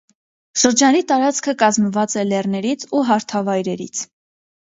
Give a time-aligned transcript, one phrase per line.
[0.61, 4.05] Շրջանի տարածքը կազմված է լեռներից ու հարթավայրերից։